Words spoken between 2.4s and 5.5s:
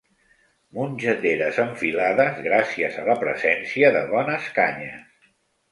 gràcies a la presència de bones canyes.